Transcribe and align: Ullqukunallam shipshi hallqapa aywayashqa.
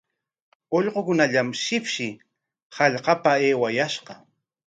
Ullqukunallam 0.79 1.51
shipshi 1.63 2.07
hallqapa 2.79 3.37
aywayashqa. 3.45 4.19